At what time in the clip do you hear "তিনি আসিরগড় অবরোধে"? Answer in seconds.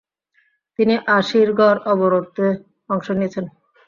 0.79-2.49